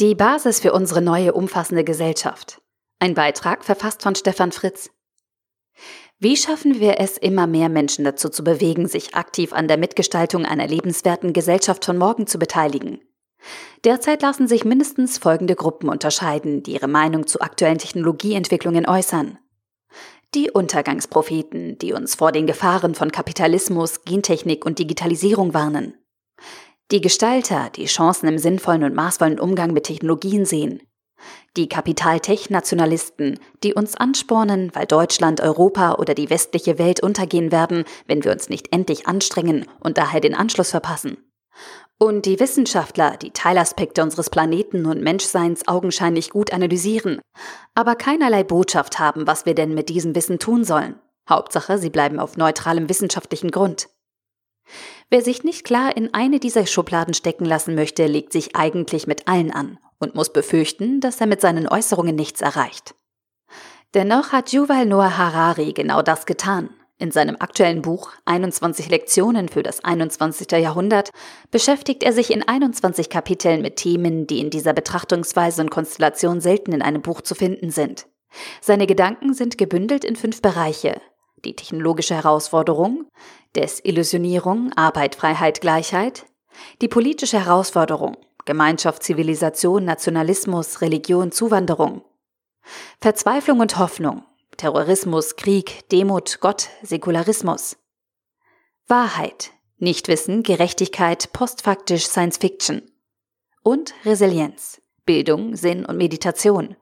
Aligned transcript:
Die 0.00 0.14
Basis 0.14 0.60
für 0.60 0.72
unsere 0.72 1.02
neue 1.02 1.34
umfassende 1.34 1.84
Gesellschaft. 1.84 2.62
Ein 3.00 3.12
Beitrag 3.12 3.66
verfasst 3.66 4.02
von 4.02 4.14
Stefan 4.14 4.50
Fritz. 4.50 4.88
Wie 6.18 6.38
schaffen 6.38 6.80
wir 6.80 6.98
es, 6.98 7.18
immer 7.18 7.46
mehr 7.46 7.68
Menschen 7.68 8.06
dazu 8.06 8.30
zu 8.30 8.42
bewegen, 8.42 8.88
sich 8.88 9.14
aktiv 9.14 9.52
an 9.52 9.68
der 9.68 9.76
Mitgestaltung 9.76 10.46
einer 10.46 10.66
lebenswerten 10.66 11.34
Gesellschaft 11.34 11.84
von 11.84 11.98
morgen 11.98 12.26
zu 12.26 12.38
beteiligen? 12.38 13.02
Derzeit 13.84 14.22
lassen 14.22 14.48
sich 14.48 14.64
mindestens 14.64 15.18
folgende 15.18 15.54
Gruppen 15.54 15.90
unterscheiden, 15.90 16.62
die 16.62 16.72
ihre 16.72 16.88
Meinung 16.88 17.26
zu 17.26 17.42
aktuellen 17.42 17.76
Technologieentwicklungen 17.76 18.88
äußern. 18.88 19.38
Die 20.34 20.50
Untergangspropheten, 20.50 21.76
die 21.76 21.92
uns 21.92 22.14
vor 22.14 22.32
den 22.32 22.46
Gefahren 22.46 22.94
von 22.94 23.12
Kapitalismus, 23.12 24.00
Gentechnik 24.06 24.64
und 24.64 24.78
Digitalisierung 24.78 25.52
warnen. 25.52 25.92
Die 26.90 27.00
Gestalter, 27.00 27.70
die 27.70 27.86
Chancen 27.86 28.28
im 28.28 28.38
sinnvollen 28.38 28.82
und 28.82 28.94
maßvollen 28.94 29.38
Umgang 29.38 29.72
mit 29.72 29.84
Technologien 29.84 30.44
sehen. 30.44 30.82
Die 31.56 31.68
Kapitaltech-Nationalisten, 31.68 33.38
die 33.62 33.74
uns 33.74 33.94
anspornen, 33.94 34.74
weil 34.74 34.86
Deutschland, 34.86 35.40
Europa 35.40 35.94
oder 35.94 36.14
die 36.14 36.30
westliche 36.30 36.78
Welt 36.78 37.00
untergehen 37.00 37.52
werden, 37.52 37.84
wenn 38.06 38.24
wir 38.24 38.32
uns 38.32 38.48
nicht 38.48 38.74
endlich 38.74 39.06
anstrengen 39.06 39.66
und 39.78 39.98
daher 39.98 40.20
den 40.20 40.34
Anschluss 40.34 40.70
verpassen. 40.70 41.18
Und 41.98 42.26
die 42.26 42.40
Wissenschaftler, 42.40 43.16
die 43.18 43.30
Teilaspekte 43.30 44.02
unseres 44.02 44.30
Planeten 44.30 44.86
und 44.86 45.02
Menschseins 45.02 45.68
augenscheinlich 45.68 46.30
gut 46.30 46.52
analysieren, 46.52 47.20
aber 47.74 47.94
keinerlei 47.94 48.42
Botschaft 48.42 48.98
haben, 48.98 49.28
was 49.28 49.46
wir 49.46 49.54
denn 49.54 49.74
mit 49.74 49.90
diesem 49.90 50.16
Wissen 50.16 50.40
tun 50.40 50.64
sollen. 50.64 50.98
Hauptsache, 51.28 51.78
sie 51.78 51.90
bleiben 51.90 52.18
auf 52.18 52.36
neutralem 52.36 52.88
wissenschaftlichen 52.88 53.50
Grund. 53.50 53.88
Wer 55.08 55.22
sich 55.22 55.44
nicht 55.44 55.64
klar 55.64 55.96
in 55.96 56.14
eine 56.14 56.40
dieser 56.40 56.66
Schubladen 56.66 57.14
stecken 57.14 57.44
lassen 57.44 57.74
möchte, 57.74 58.06
legt 58.06 58.32
sich 58.32 58.56
eigentlich 58.56 59.06
mit 59.06 59.28
allen 59.28 59.50
an 59.50 59.78
und 59.98 60.14
muss 60.14 60.32
befürchten, 60.32 61.00
dass 61.00 61.20
er 61.20 61.26
mit 61.26 61.40
seinen 61.40 61.68
Äußerungen 61.68 62.16
nichts 62.16 62.40
erreicht. 62.40 62.94
Dennoch 63.94 64.32
hat 64.32 64.52
Yuval 64.52 64.86
Noah 64.86 65.16
Harari 65.16 65.72
genau 65.72 66.02
das 66.02 66.26
getan. 66.26 66.70
In 67.00 67.10
seinem 67.10 67.36
aktuellen 67.40 67.80
Buch 67.80 68.12
21 68.26 68.90
Lektionen 68.90 69.48
für 69.48 69.62
das 69.62 69.82
21. 69.82 70.52
Jahrhundert 70.52 71.10
beschäftigt 71.50 72.02
er 72.02 72.12
sich 72.12 72.30
in 72.30 72.46
21 72.46 73.08
Kapiteln 73.08 73.62
mit 73.62 73.76
Themen, 73.76 74.26
die 74.26 74.38
in 74.38 74.50
dieser 74.50 74.74
Betrachtungsweise 74.74 75.62
und 75.62 75.70
Konstellation 75.70 76.42
selten 76.42 76.72
in 76.72 76.82
einem 76.82 77.00
Buch 77.00 77.22
zu 77.22 77.34
finden 77.34 77.70
sind. 77.70 78.06
Seine 78.60 78.86
Gedanken 78.86 79.32
sind 79.32 79.56
gebündelt 79.56 80.04
in 80.04 80.14
fünf 80.14 80.42
Bereiche. 80.42 81.00
Die 81.44 81.56
technologische 81.56 82.14
Herausforderung, 82.14 83.06
Desillusionierung, 83.56 84.72
Arbeit, 84.74 85.14
Freiheit, 85.14 85.60
Gleichheit, 85.60 86.26
die 86.82 86.88
politische 86.88 87.44
Herausforderung, 87.44 88.16
Gemeinschaft, 88.44 89.02
Zivilisation, 89.02 89.84
Nationalismus, 89.84 90.80
Religion, 90.80 91.32
Zuwanderung, 91.32 92.02
Verzweiflung 93.00 93.60
und 93.60 93.78
Hoffnung, 93.78 94.24
Terrorismus, 94.56 95.36
Krieg, 95.36 95.88
Demut, 95.90 96.38
Gott, 96.40 96.68
Säkularismus. 96.82 97.76
Wahrheit, 98.86 99.52
Nichtwissen, 99.78 100.42
Gerechtigkeit, 100.42 101.32
postfaktisch 101.32 102.06
Science 102.06 102.36
Fiction. 102.36 102.82
Und 103.62 103.94
Resilienz, 104.04 104.82
Bildung, 105.06 105.56
Sinn 105.56 105.86
und 105.86 105.96
Meditation. 105.96 106.76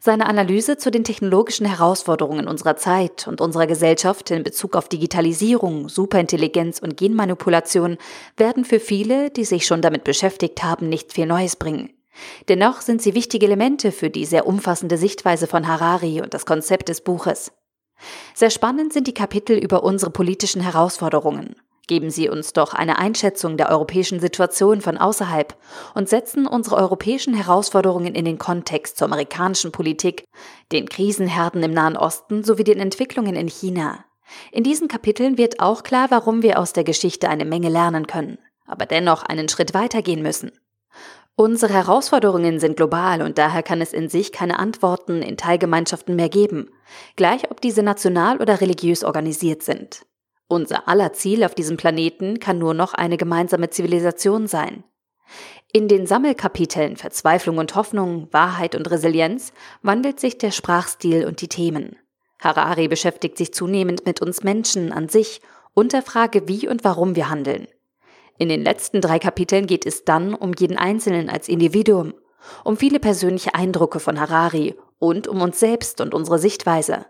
Seine 0.00 0.26
Analyse 0.26 0.76
zu 0.76 0.90
den 0.90 1.04
technologischen 1.04 1.66
Herausforderungen 1.66 2.48
unserer 2.48 2.76
Zeit 2.76 3.28
und 3.28 3.40
unserer 3.40 3.66
Gesellschaft 3.66 4.30
in 4.30 4.42
Bezug 4.42 4.74
auf 4.74 4.88
Digitalisierung, 4.88 5.88
Superintelligenz 5.88 6.80
und 6.80 6.96
Genmanipulation 6.96 7.98
werden 8.36 8.64
für 8.64 8.80
viele, 8.80 9.30
die 9.30 9.44
sich 9.44 9.64
schon 9.64 9.80
damit 9.80 10.04
beschäftigt 10.04 10.64
haben, 10.64 10.88
nicht 10.88 11.12
viel 11.12 11.26
Neues 11.26 11.56
bringen. 11.56 11.90
Dennoch 12.48 12.80
sind 12.80 13.00
sie 13.00 13.14
wichtige 13.14 13.46
Elemente 13.46 13.92
für 13.92 14.10
die 14.10 14.26
sehr 14.26 14.46
umfassende 14.46 14.98
Sichtweise 14.98 15.46
von 15.46 15.66
Harari 15.66 16.20
und 16.20 16.34
das 16.34 16.46
Konzept 16.46 16.88
des 16.88 17.00
Buches. 17.00 17.52
Sehr 18.34 18.50
spannend 18.50 18.92
sind 18.92 19.06
die 19.06 19.14
Kapitel 19.14 19.56
über 19.56 19.84
unsere 19.84 20.10
politischen 20.10 20.60
Herausforderungen. 20.60 21.56
Geben 21.92 22.08
Sie 22.08 22.30
uns 22.30 22.54
doch 22.54 22.72
eine 22.72 22.98
Einschätzung 22.98 23.58
der 23.58 23.68
europäischen 23.68 24.18
Situation 24.18 24.80
von 24.80 24.96
außerhalb 24.96 25.54
und 25.94 26.08
setzen 26.08 26.46
unsere 26.46 26.76
europäischen 26.76 27.34
Herausforderungen 27.34 28.14
in 28.14 28.24
den 28.24 28.38
Kontext 28.38 28.96
zur 28.96 29.08
amerikanischen 29.08 29.72
Politik, 29.72 30.24
den 30.72 30.88
Krisenherden 30.88 31.62
im 31.62 31.74
Nahen 31.74 31.98
Osten 31.98 32.44
sowie 32.44 32.64
den 32.64 32.80
Entwicklungen 32.80 33.36
in 33.36 33.46
China. 33.46 34.06
In 34.52 34.64
diesen 34.64 34.88
Kapiteln 34.88 35.36
wird 35.36 35.60
auch 35.60 35.82
klar, 35.82 36.06
warum 36.10 36.40
wir 36.42 36.58
aus 36.58 36.72
der 36.72 36.84
Geschichte 36.84 37.28
eine 37.28 37.44
Menge 37.44 37.68
lernen 37.68 38.06
können, 38.06 38.38
aber 38.64 38.86
dennoch 38.86 39.22
einen 39.22 39.50
Schritt 39.50 39.74
weitergehen 39.74 40.22
müssen. 40.22 40.50
Unsere 41.34 41.74
Herausforderungen 41.74 42.58
sind 42.58 42.78
global 42.78 43.20
und 43.20 43.36
daher 43.36 43.62
kann 43.62 43.82
es 43.82 43.92
in 43.92 44.08
sich 44.08 44.32
keine 44.32 44.58
Antworten 44.58 45.20
in 45.20 45.36
Teilgemeinschaften 45.36 46.16
mehr 46.16 46.30
geben, 46.30 46.70
gleich 47.16 47.50
ob 47.50 47.60
diese 47.60 47.82
national 47.82 48.40
oder 48.40 48.62
religiös 48.62 49.04
organisiert 49.04 49.62
sind. 49.62 50.06
Unser 50.52 50.86
aller 50.86 51.14
Ziel 51.14 51.44
auf 51.44 51.54
diesem 51.54 51.78
Planeten 51.78 52.38
kann 52.38 52.58
nur 52.58 52.74
noch 52.74 52.92
eine 52.92 53.16
gemeinsame 53.16 53.70
Zivilisation 53.70 54.46
sein. 54.46 54.84
In 55.72 55.88
den 55.88 56.06
Sammelkapiteln 56.06 56.98
Verzweiflung 56.98 57.56
und 57.56 57.74
Hoffnung, 57.74 58.28
Wahrheit 58.32 58.74
und 58.74 58.90
Resilienz 58.90 59.54
wandelt 59.80 60.20
sich 60.20 60.36
der 60.36 60.50
Sprachstil 60.50 61.24
und 61.24 61.40
die 61.40 61.48
Themen. 61.48 61.96
Harari 62.38 62.86
beschäftigt 62.86 63.38
sich 63.38 63.54
zunehmend 63.54 64.04
mit 64.04 64.20
uns 64.20 64.42
Menschen 64.42 64.92
an 64.92 65.08
sich 65.08 65.40
und 65.72 65.94
der 65.94 66.02
Frage, 66.02 66.46
wie 66.48 66.68
und 66.68 66.84
warum 66.84 67.16
wir 67.16 67.30
handeln. 67.30 67.66
In 68.36 68.50
den 68.50 68.62
letzten 68.62 69.00
drei 69.00 69.18
Kapiteln 69.18 69.66
geht 69.66 69.86
es 69.86 70.04
dann 70.04 70.34
um 70.34 70.52
jeden 70.52 70.76
Einzelnen 70.76 71.30
als 71.30 71.48
Individuum, 71.48 72.12
um 72.62 72.76
viele 72.76 73.00
persönliche 73.00 73.54
Eindrücke 73.54 74.00
von 74.00 74.20
Harari 74.20 74.74
und 74.98 75.28
um 75.28 75.40
uns 75.40 75.58
selbst 75.58 76.02
und 76.02 76.12
unsere 76.12 76.38
Sichtweise. 76.38 77.06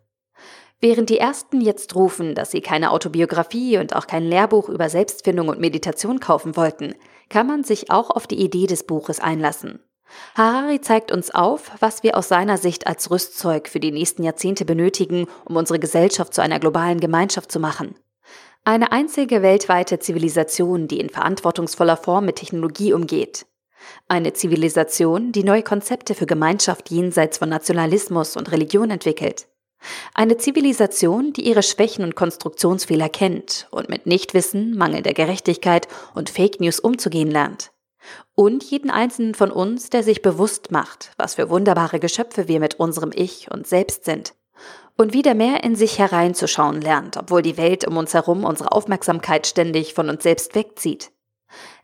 Während 0.84 1.10
die 1.10 1.18
ersten 1.18 1.60
jetzt 1.60 1.94
rufen, 1.94 2.34
dass 2.34 2.50
sie 2.50 2.60
keine 2.60 2.90
Autobiografie 2.90 3.78
und 3.78 3.94
auch 3.94 4.08
kein 4.08 4.24
Lehrbuch 4.24 4.68
über 4.68 4.88
Selbstfindung 4.88 5.46
und 5.46 5.60
Meditation 5.60 6.18
kaufen 6.18 6.56
wollten, 6.56 6.96
kann 7.28 7.46
man 7.46 7.62
sich 7.62 7.92
auch 7.92 8.10
auf 8.10 8.26
die 8.26 8.40
Idee 8.40 8.66
des 8.66 8.82
Buches 8.82 9.20
einlassen. 9.20 9.78
Harari 10.34 10.80
zeigt 10.80 11.12
uns 11.12 11.32
auf, 11.32 11.70
was 11.78 12.02
wir 12.02 12.18
aus 12.18 12.26
seiner 12.26 12.58
Sicht 12.58 12.88
als 12.88 13.12
Rüstzeug 13.12 13.68
für 13.68 13.78
die 13.78 13.92
nächsten 13.92 14.24
Jahrzehnte 14.24 14.64
benötigen, 14.64 15.28
um 15.44 15.54
unsere 15.54 15.78
Gesellschaft 15.78 16.34
zu 16.34 16.42
einer 16.42 16.58
globalen 16.58 16.98
Gemeinschaft 16.98 17.52
zu 17.52 17.60
machen. 17.60 17.94
Eine 18.64 18.90
einzige 18.90 19.40
weltweite 19.40 20.00
Zivilisation, 20.00 20.88
die 20.88 20.98
in 20.98 21.10
verantwortungsvoller 21.10 21.96
Form 21.96 22.26
mit 22.26 22.36
Technologie 22.36 22.92
umgeht. 22.92 23.46
Eine 24.08 24.32
Zivilisation, 24.32 25.30
die 25.30 25.44
neue 25.44 25.62
Konzepte 25.62 26.16
für 26.16 26.26
Gemeinschaft 26.26 26.90
jenseits 26.90 27.38
von 27.38 27.48
Nationalismus 27.48 28.36
und 28.36 28.50
Religion 28.50 28.90
entwickelt. 28.90 29.46
Eine 30.14 30.36
Zivilisation, 30.36 31.32
die 31.32 31.46
ihre 31.48 31.62
Schwächen 31.62 32.04
und 32.04 32.14
Konstruktionsfehler 32.14 33.08
kennt 33.08 33.66
und 33.70 33.88
mit 33.88 34.06
Nichtwissen, 34.06 34.76
mangelnder 34.76 35.12
Gerechtigkeit 35.12 35.88
und 36.14 36.30
Fake 36.30 36.60
News 36.60 36.80
umzugehen 36.80 37.30
lernt. 37.30 37.72
Und 38.34 38.64
jeden 38.64 38.90
einzelnen 38.90 39.34
von 39.34 39.50
uns, 39.50 39.90
der 39.90 40.02
sich 40.02 40.22
bewusst 40.22 40.70
macht, 40.70 41.12
was 41.16 41.34
für 41.34 41.50
wunderbare 41.50 42.00
Geschöpfe 42.00 42.48
wir 42.48 42.60
mit 42.60 42.80
unserem 42.80 43.12
Ich 43.14 43.50
und 43.50 43.66
Selbst 43.66 44.04
sind 44.04 44.34
und 44.96 45.12
wieder 45.12 45.34
mehr 45.34 45.64
in 45.64 45.74
sich 45.74 45.98
hereinzuschauen 45.98 46.80
lernt, 46.80 47.16
obwohl 47.16 47.42
die 47.42 47.56
Welt 47.56 47.86
um 47.86 47.96
uns 47.96 48.14
herum 48.14 48.44
unsere 48.44 48.72
Aufmerksamkeit 48.72 49.46
ständig 49.46 49.94
von 49.94 50.08
uns 50.08 50.22
selbst 50.22 50.54
wegzieht. 50.54 51.10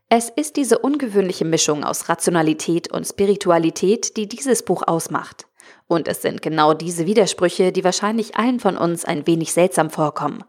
Es 0.08 0.30
ist 0.30 0.56
diese 0.56 0.78
ungewöhnliche 0.78 1.44
Mischung 1.44 1.84
aus 1.84 2.08
Rationalität 2.08 2.90
und 2.90 3.06
Spiritualität, 3.06 4.16
die 4.16 4.26
dieses 4.26 4.62
Buch 4.62 4.82
ausmacht. 4.86 5.47
Und 5.86 6.08
es 6.08 6.22
sind 6.22 6.42
genau 6.42 6.74
diese 6.74 7.06
Widersprüche, 7.06 7.72
die 7.72 7.84
wahrscheinlich 7.84 8.36
allen 8.36 8.60
von 8.60 8.76
uns 8.76 9.04
ein 9.04 9.26
wenig 9.26 9.52
seltsam 9.52 9.90
vorkommen, 9.90 10.44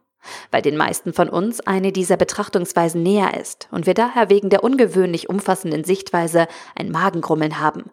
weil 0.51 0.61
den 0.61 0.77
meisten 0.77 1.13
von 1.13 1.29
uns 1.29 1.61
eine 1.61 1.91
dieser 1.91 2.17
Betrachtungsweisen 2.17 3.01
näher 3.01 3.39
ist 3.39 3.69
und 3.71 3.85
wir 3.85 3.93
daher 3.93 4.29
wegen 4.29 4.49
der 4.49 4.63
ungewöhnlich 4.63 5.29
umfassenden 5.29 5.83
Sichtweise 5.83 6.47
ein 6.75 6.91
Magengrummeln 6.91 7.59
haben. 7.59 7.91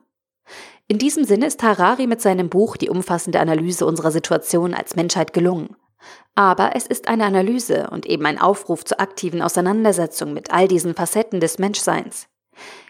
In 0.88 0.98
diesem 0.98 1.24
Sinne 1.24 1.46
ist 1.46 1.62
Harari 1.62 2.06
mit 2.06 2.20
seinem 2.20 2.48
Buch 2.48 2.76
die 2.76 2.90
umfassende 2.90 3.40
Analyse 3.40 3.86
unserer 3.86 4.12
Situation 4.12 4.74
als 4.74 4.94
Menschheit 4.94 5.32
gelungen. 5.32 5.76
Aber 6.34 6.76
es 6.76 6.86
ist 6.86 7.08
eine 7.08 7.24
Analyse 7.24 7.88
und 7.90 8.06
eben 8.06 8.26
ein 8.26 8.40
Aufruf 8.40 8.84
zur 8.84 9.00
aktiven 9.00 9.42
Auseinandersetzung 9.42 10.32
mit 10.32 10.52
all 10.52 10.68
diesen 10.68 10.94
Facetten 10.94 11.40
des 11.40 11.58
Menschseins. 11.58 12.28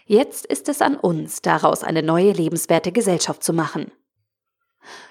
Jetzt 0.05 0.45
ist 0.45 0.69
es 0.69 0.81
an 0.81 0.95
uns, 0.95 1.41
daraus 1.41 1.83
eine 1.83 2.03
neue 2.03 2.31
lebenswerte 2.31 2.91
Gesellschaft 2.91 3.43
zu 3.43 3.53
machen. 3.53 3.91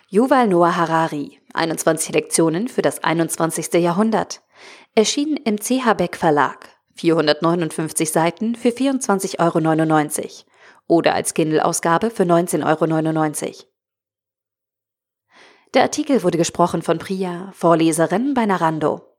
Yuval 0.09 0.47
Noah 0.47 0.77
Harari, 0.77 1.41
21 1.53 2.15
Lektionen 2.15 2.69
für 2.69 2.81
das 2.81 3.03
21. 3.03 3.75
Jahrhundert, 3.75 4.41
erschienen 4.95 5.37
im 5.37 5.59
CH 5.59 5.95
Beck 5.95 6.17
Verlag, 6.17 6.69
459 6.95 8.13
Seiten 8.13 8.55
für 8.55 8.69
24,99 8.69 9.37
Euro 9.41 10.45
oder 10.87 11.15
als 11.15 11.35
Kindle-Ausgabe 11.35 12.11
für 12.11 12.23
19,99 12.23 13.45
Euro. 13.47 13.55
Der 15.75 15.83
Artikel 15.83 16.23
wurde 16.23 16.39
gesprochen 16.39 16.83
von 16.83 16.99
Priya, 16.99 17.51
Vorleserin 17.53 18.33
bei 18.33 18.47
Narando. 18.47 19.16